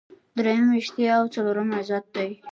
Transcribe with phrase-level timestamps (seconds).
[0.37, 2.29] دریم ریښتیا او څلورم عزت دی.